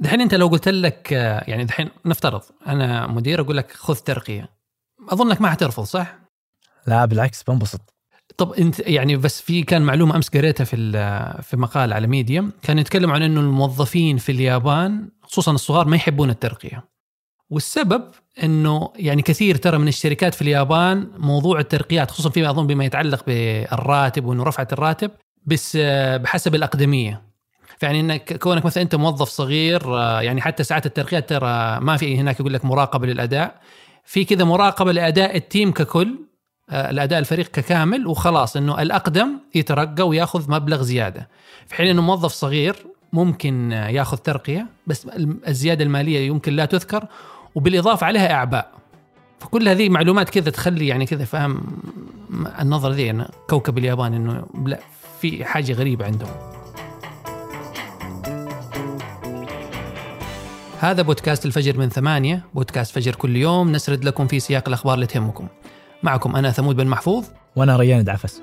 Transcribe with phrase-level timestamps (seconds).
[0.00, 1.12] دحين انت لو قلت لك
[1.48, 4.50] يعني دحين نفترض أنا مدير أقول لك خذ ترقية.
[5.08, 6.18] اظنك ما حترفض صح؟
[6.86, 7.80] لا بالعكس بنبسط.
[8.36, 10.76] طب أنت يعني بس في كان معلومة أمس قريتها في
[11.42, 16.30] في مقال على ميديم كان يتكلم عن إنه الموظفين في اليابان خصوصا الصغار ما يحبون
[16.30, 16.84] الترقية.
[17.50, 18.04] والسبب
[18.42, 23.26] إنه يعني كثير ترى من الشركات في اليابان موضوع الترقيات خصوصا فيما أظن بما يتعلق
[23.26, 25.10] بالراتب وإنه رفعت الراتب
[25.46, 25.76] بس
[26.16, 27.29] بحسب الأقدمية.
[27.80, 29.82] فيعني انك كونك مثلا أنت موظف صغير
[30.20, 33.60] يعني حتى ساعات الترقيات ترى ما في هناك يقول لك مراقبة للأداء.
[34.04, 36.18] في كذا مراقبة لأداء التيم ككل
[36.72, 41.28] الاداء الفريق ككامل وخلاص إنه الأقدم يترقى ويأخذ مبلغ زيادة.
[41.66, 42.76] في حين إنه موظف صغير
[43.12, 45.06] ممكن يأخذ ترقية بس
[45.48, 47.04] الزيادة المالية يمكن لا تذكر
[47.54, 48.70] وبالإضافة عليها أعباء.
[49.38, 51.62] فكل هذه معلومات كذا تخلي يعني كذا فاهم
[52.60, 54.80] النظره ذي أنا كوكب اليابان إنه لا
[55.20, 56.59] في حاجة غريبة عندهم.
[60.82, 63.72] هذا بودكاست الفجر من ثمانية بودكاست فجر كل يوم.
[63.72, 65.48] نسرد لكم في سياق الأخبار اللي تهمكم.
[66.02, 67.24] معكم أنا ثمود بن محفوظ.
[67.56, 68.42] وأنا ريان دعفس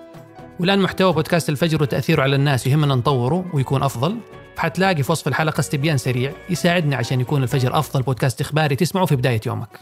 [0.60, 4.18] والآن محتوى بودكاست الفجر وتأثيره على الناس يهمنا نطوره ويكون أفضل.
[4.58, 9.16] حتلاقي في وصف الحلقة استبيان سريع يساعدنا عشان يكون الفجر أفضل بودكاست إخباري تسمعه في
[9.16, 9.80] بداية يومك.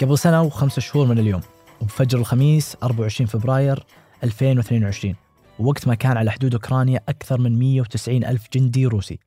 [0.00, 1.40] قبل سنة وخمسة شهور من اليوم
[1.80, 3.84] وبفجر الخميس 24 فبراير
[4.24, 5.14] 2022
[5.58, 9.18] ووقت ما كان على حدود أوكرانيا أكثر من 190 ألف جندي روسي.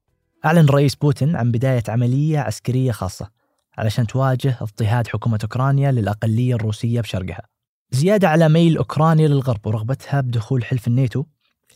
[0.45, 3.29] أعلن الرئيس بوتين عن بداية عملية عسكرية خاصة
[3.77, 7.47] علشان تواجه اضطهاد حكومة أوكرانيا للأقلية الروسية بشرقها.
[7.91, 11.23] زيادة على ميل أوكرانيا للغرب ورغبتها بدخول حلف الناتو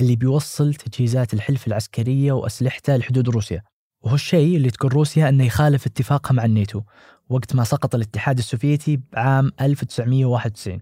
[0.02, 3.64] اللي بيوصل تجهيزات الحلف العسكرية وأسلحته لحدود روسيا.
[4.02, 6.81] وهو الشيء اللي تقول روسيا أنه يخالف اتفاقها مع الناتو
[7.30, 10.81] وقت ما سقط الاتحاد السوفيتي بعام 1991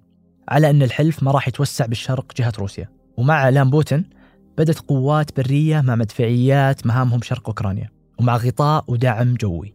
[0.49, 2.89] على أن الحلف ما راح يتوسع بالشرق جهة روسيا.
[3.17, 4.09] ومع إعلان بوتين
[4.57, 7.94] بدت قوات برية مع مدفعيات مهامهم شرق أوكرانيا.
[8.19, 9.73] ومع غطاء ودعم جوي.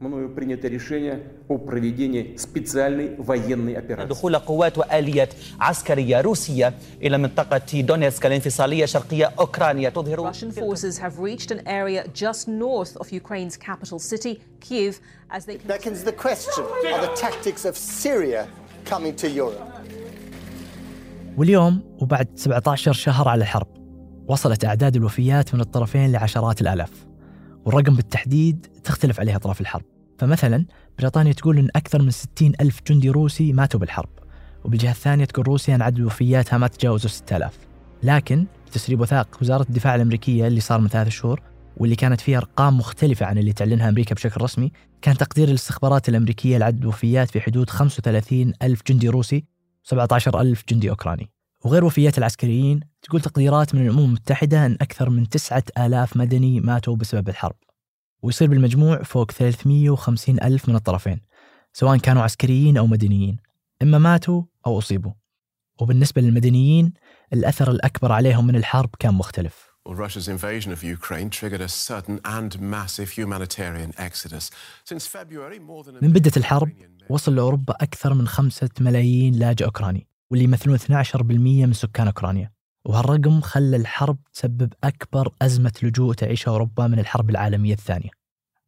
[4.08, 9.90] دخول قوات وآليات عسكرية روسية إلى منطقة دونيتسك الانفصالية شرقية أوكرانيا.
[9.90, 15.00] تظهر Russian forces have reached an area just north of Ukraine's capital city, Kiev,
[15.30, 15.56] as they...
[15.56, 16.64] Beckons the question,
[16.94, 18.46] are the tactics of Syria
[18.84, 19.70] coming to Europe?
[21.36, 23.66] واليوم وبعد 17 شهر على الحرب
[24.28, 27.09] وصلت أعداد الوفيات من الطرفين لعشرات الآلاف.
[27.64, 29.84] والرقم بالتحديد تختلف عليه أطراف الحرب.
[30.18, 30.64] فمثلا
[30.98, 34.08] بريطانيا تقول أن أكثر من 60 ألف جندي روسي ماتوا بالحرب
[34.64, 37.58] وبالجهة الثانية تقول روسيا أن عدد وفياتها ما تجاوزوا 6000
[38.02, 41.40] لكن بتسريب وثائق وزارة الدفاع الأمريكية اللي صار من ثلاث شهور
[41.76, 44.72] واللي كانت فيها أرقام مختلفة عن اللي تعلنها أمريكا بشكل رسمي
[45.02, 49.44] كان تقدير الاستخبارات الأمريكية لعدد وفيات في حدود 35 ألف جندي روسي
[49.82, 51.30] 17 ألف جندي أوكراني.
[51.64, 57.28] وغير وفيات العسكريين تقول تقديرات من الأمم المتحدة أن أكثر من 9000 مدني ماتوا بسبب
[57.28, 57.56] الحرب.
[58.22, 61.20] ويصير بالمجموع فوق 350 ألف من الطرفين
[61.72, 63.36] سواء كانوا عسكريين أو مدنيين.
[63.82, 65.12] إما ماتوا أو أصيبوا.
[65.80, 66.92] وبالنسبة للمدنيين
[67.32, 69.70] الأثر الأكبر عليهم من الحرب كان مختلف.
[76.02, 76.72] من بدة الحرب
[77.10, 80.09] وصل لأوروبا أكثر من خمسة ملايين لاجئ أوكراني.
[80.30, 82.50] واللي يمثلون 12% من سكان أوكرانيا.
[82.84, 88.10] وهالرقم خلى الحرب تسبب أكبر أزمة لجوء تعيشها أوروبا من الحرب العالمية الثانية.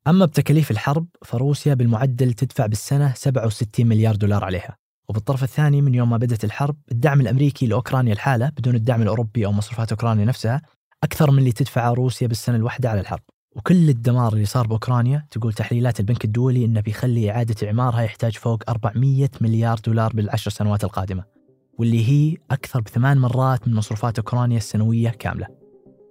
[0.07, 4.77] أما بتكاليف الحرب فروسيا بالمعدل تدفع بالسنة 67 مليار دولار عليها.
[5.09, 9.53] وبالطرف الثاني من يوم ما بدأت الحرب الدعم الأمريكي لأوكرانيا الحالة بدون الدعم الأوروبي أو
[9.53, 10.63] مصروفات أوكرانيا نفسها
[11.05, 13.23] أكثر من اللي تدفعه روسيا بالسنة الواحدة على الحرب.
[13.57, 18.63] وكل الدمار اللي صار بأوكرانيا تقول تحليلات البنك الدولي إنه بيخلي إعادة إعمارها يحتاج فوق
[18.71, 21.42] 400 مليار دولار بالعشر سنوات القادمة.
[21.79, 25.47] واللي هي أكثر بثمان مرات من مصروفات أوكرانيا السنوية كاملة.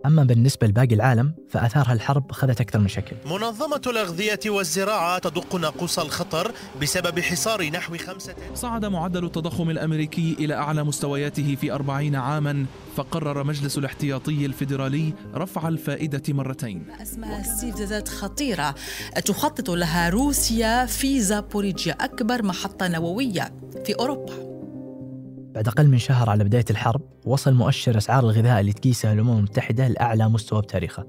[0.06, 3.16] أما بالنسبة لباقي العالم فآثارها الحرب أخذت أكثر من شكل.
[3.26, 6.52] منظمة الأغذية والزراعة تدق ناقوس الخطر
[6.82, 12.66] بسبب حصار نحو خمسة صعد معدل التضخم الأمريكي إلى أعلى مستوياته في أربعين عاما
[12.96, 16.85] فقرر مجلس الاحتياطي الفيدرالي رفع الفائدة مرتين.
[17.02, 18.76] اسمها استفزازات خطيرة.
[19.26, 23.53] تخطط لها روسيا في زابوريجيا أكبر محطة نووية
[23.85, 24.51] في أوروبا.
[25.56, 29.88] بعد أقل من شهر على بداية الحرب وصل مؤشر أسعار الغذاء اللي تقيسها الأمم المتحدة
[29.88, 31.08] لأعلى مستوى بتاريخه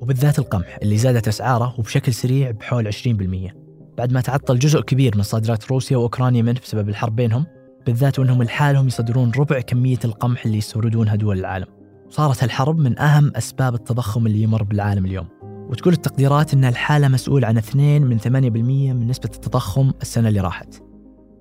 [0.00, 3.64] وبالذات القمح اللي زادت أسعاره وبشكل سريع بحول 20%
[3.98, 7.46] بعد ما تعطل جزء كبير من صادرات روسيا وأوكرانيا منه بسبب الحرب بينهم
[7.86, 11.66] بالذات وأنهم لحالهم يصدرون ربع كمية القمح اللي يستوردونها دول العالم.
[12.10, 15.26] صارت الحرب من أهم أسباب التضخم اللي يمر بالعالم اليوم.
[15.42, 18.26] وتقول التقديرات أن الحالة مسؤول عن 2 من 8%
[18.92, 20.83] من نسبة التضخم السنة اللي راحت.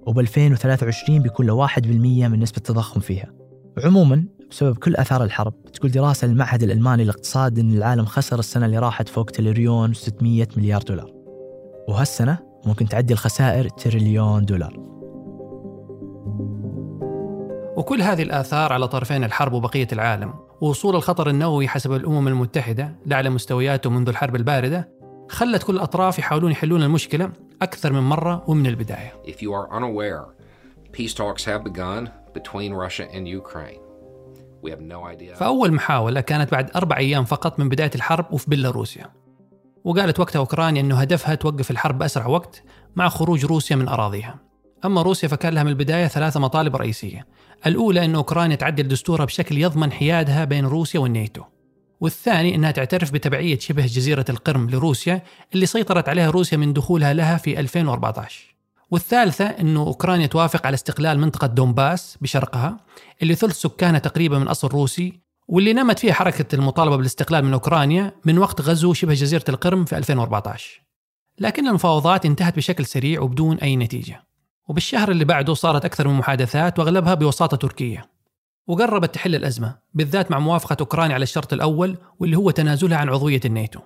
[0.08, 3.34] وب 2023 بيكون له 1% من نسبة التضخم فيها.
[3.86, 8.80] عموما بسبب كل آثار الحرب تقول دراسة للمعهد الألماني للاقتصاد إن العالم خسر السنة اللي
[8.80, 11.12] راحت فوق تريليون و600 مليار دولار.
[11.90, 14.80] وهالسنة ممكن تعدي الخسائر تريليون دولار.
[17.78, 20.34] وكل هذه الآثار على طرفين الحرب وبقية العالم.
[20.62, 24.90] ووصول الخطر النووي حسب الأمم المتحدة لأعلى مستوياته منذ الحرب الباردة
[25.30, 27.32] خلت كل الأطراف يحاولون يحلون المشكلة
[27.62, 29.14] أكثر من مرة ومن البداية.
[29.26, 30.26] If you are unaware,
[30.92, 33.80] peace talks have begun between Russia and Ukraine.
[34.64, 35.36] We have no idea.
[35.36, 39.10] فأول محاولة كانت بعد أربع أيام فقط من بداية الحرب وفي بيلاروسيا.
[39.84, 42.64] وقالت وقتها أوكرانيا أنه هدفها توقف الحرب بأسرع وقت
[42.96, 44.40] مع خروج روسيا من أراضيها.
[44.86, 47.28] أما روسيا فكان لها من البداية ثلاثة مطالب رئيسية.
[47.66, 51.44] الأولى أن أوكرانيا تعدل دستورها بشكل يضمن حيادها بين روسيا والناتو.
[52.04, 55.24] والثاني أنها تعترف بتبعية شبه جزيرة القرم لروسيا
[55.54, 58.56] اللي سيطرت عليها روسيا من دخولها لها في 2014
[58.92, 62.78] والثالثة أنه أوكرانيا توافق على استقلال منطقة دونباس بشرقها
[63.22, 68.12] اللي ثلث سكانها تقريبا من أصل روسي واللي نمت فيها حركة المطالبة بالاستقلال من أوكرانيا
[68.26, 70.84] من وقت غزو شبه جزيرة القرم في 2014
[71.40, 74.24] لكن المفاوضات انتهت بشكل سريع وبدون أي نتيجة.
[74.68, 78.13] وبالشهر اللي بعده صارت أكثر من محادثات وأغلبها بوساطة تركية.
[78.68, 83.42] وقربت تحل الأزمة بالذات مع موافقة أوكرانيا على الشرط الأول واللي هو تنازلها عن عضوية
[83.46, 83.80] الناتو.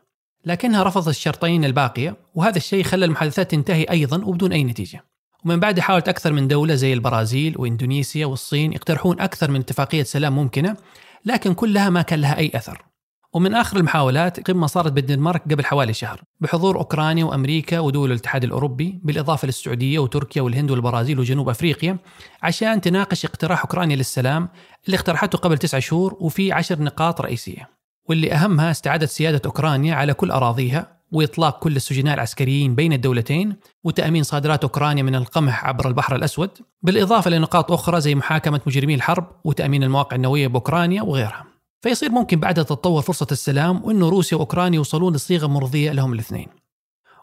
[0.45, 5.03] لكنها رفضت الشرطين الباقية وهذا الشيء خلى المحادثات تنتهي أيضا وبدون أي نتيجة.
[5.45, 10.35] ومن بعد حاولت أكثر من دولة زي البرازيل وإندونيسيا والصين يقترحون أكثر من اتفاقية سلام
[10.35, 10.77] ممكنة
[11.25, 12.85] لكن كلها ما كان لها أي أثر.
[13.33, 18.99] ومن آخر المحاولات قمة صارت بالدنمارك قبل حوالي شهر بحضور أوكرانيا وأمريكا ودول الاتحاد الأوروبي
[19.03, 21.97] بالإضافة للسعودية وتركيا والهند والبرازيل وجنوب أفريقيا
[22.43, 24.49] عشان تناقش اقتراح أوكرانيا للسلام
[24.85, 27.69] اللي اقترحته قبل تسعة شهور وفي عشر نقاط رئيسية.
[28.09, 34.23] واللي أهمها استعادة سيادة أوكرانيا على كل أراضيها وإطلاق كل السجناء العسكريين بين الدولتين وتأمين
[34.23, 36.49] صادرات أوكرانيا من القمح عبر البحر الأسود
[36.81, 41.56] بالإضافة لنقاط أخرى زي محاكمة مجرمي الحرب وتأمين المواقع النووية بأوكرانيا وغيرها.
[41.81, 46.47] فيصير ممكن بعدها تتطور فرصة السلام وأنه روسيا وأوكرانيا يوصلون لصيغة مرضية لهم الاثنين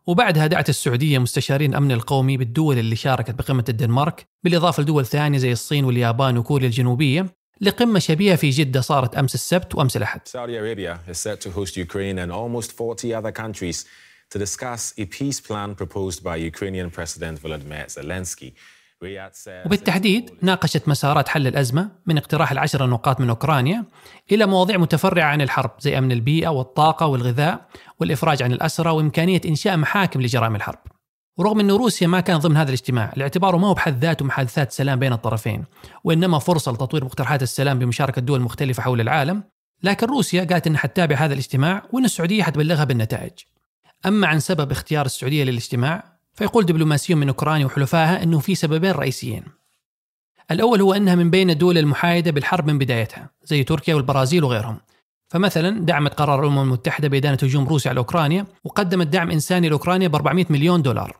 [0.06, 5.52] وبعدها دعت السعودية مستشارين الأمن القومي بالدول اللي شاركت بقمة الدنمارك بالإضافة لدول ثانية زي
[5.52, 7.26] الصين واليابان وكوريا الجنوبية
[7.60, 11.76] لقمة شبيهة في جدة صارت أمس السبت وأمس الأحد Saudi Arabia is set to host
[11.76, 13.84] Ukraine and almost 40 other countries
[14.30, 18.52] to discuss a peace plan proposed by Ukrainian President Volodymyr Zelensky.
[19.66, 23.84] وبالتحديد ناقشت مسارات حل الأزمة من اقتراح العشر نقاط من أوكرانيا
[24.32, 27.66] إلى مواضيع متفرعة عن الحرب زي أمن البيئة والطاقة والغذاء
[28.00, 30.78] والإفراج عن الأسرى وإمكانية إنشاء محاكم لجرائم الحرب.
[31.36, 34.98] ورغم أن روسيا ما كان ضمن هذا الاجتماع لاعتباره ما هو بحد ذاته محادثات سلام
[34.98, 35.64] بين الطرفين
[36.04, 39.42] وإنما فرصة لتطوير مقترحات السلام بمشاركة دول مختلفة حول العالم
[39.82, 43.32] لكن روسيا قالت أنها حتتابع هذا الاجتماع وأن السعودية حتبلغها بالنتائج.
[44.06, 49.44] أما عن سبب اختيار السعودية للاجتماع فيقول دبلوماسيون من أوكرانيا وحلفائها أنه في سببين رئيسيين.
[50.50, 54.78] الأول هو أنها من بين الدول المحايدة بالحرب من بدايتها زي تركيا والبرازيل وغيرهم.
[55.28, 60.14] فمثلا دعمت قرار الأمم المتحدة بإدانة هجوم روسيا على أوكرانيا وقدمت دعم إنساني لأوكرانيا ب
[60.14, 61.16] 400 مليون دولار.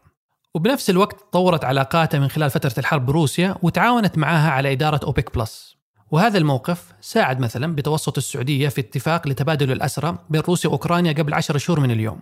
[0.55, 5.76] وبنفس الوقت طورت علاقاتها من خلال فترة الحرب بروسيا وتعاونت معها على إدارة أوبك plus.
[6.10, 11.58] وهذا الموقف ساعد مثلا بتوسط السعودية في اتفاق لتبادل الأسرى بين روسيا وأوكرانيا قبل عشر
[11.58, 12.20] شهور من اليوم.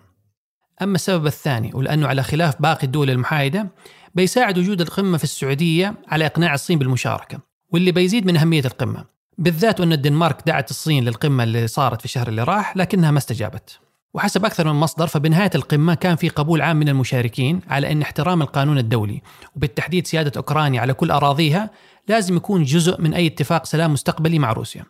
[0.82, 3.68] أما السبب الثاني ولأنه على خلاف باقي الدول المحايدة
[4.14, 7.38] بيساعد وجود القمة في السعودية على إقناع الصين بالمشاركة
[7.72, 9.04] واللي بيزيد من أهمية القمة.
[9.38, 13.78] بالذات أن الدنمارك دعت الصين للقمة اللي صارت في الشهر اللي راح لكنها ما استجابت.
[14.14, 18.42] وحسب أكثر من مصدر فبنهاية القمة كان في قبول عام من المشاركين على أن احترام
[18.42, 19.22] القانون الدولي
[19.56, 21.70] وبالتحديد سيادة أوكرانيا على كل أراضيها
[22.08, 24.84] لازم يكون جزء من أي اتفاق سلام مستقبلي مع روسيا.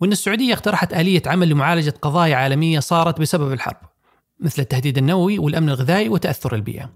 [0.00, 3.76] وأن السعودية اقترحت آلية عمل لمعالجة قضايا عالمية صارت بسبب الحرب.
[4.40, 6.90] مثل التهديد النووي والأمن الغذائي وتأثر البيئة.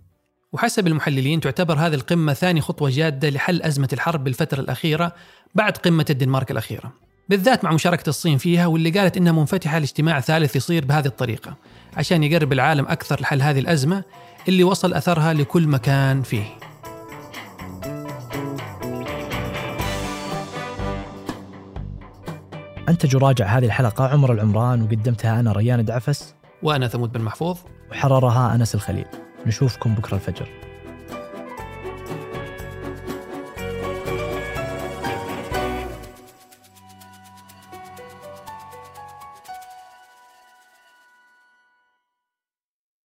[0.53, 5.13] وحسب المحللين تعتبر هذه القمة ثاني خطوة جادة لحل أزمة الحرب بالفترة الأخيرة
[5.55, 6.93] بعد قمة الدنمارك الأخيرة.
[7.29, 11.57] بالذات مع مشاركة الصين فيها واللي قالت إنها منفتحة لاجتماع ثالث يصير بهذه الطريقة
[11.97, 14.05] عشان يقرب العالم أكثر لحل هذه الأزمة
[14.49, 16.45] اللي وصل أثرها لكل مكان فيه.
[22.89, 27.59] أنتج وراجع هذه الحلقة عمر العمران وقدمتها أنا ريان دعفس وأنا ثمود بن محفوظ.
[27.91, 29.07] وحررها أنس الخليل.
[29.47, 30.70] نشوفكم بكرة الفجر.